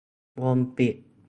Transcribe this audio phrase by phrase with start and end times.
[0.41, 0.95] วงปิด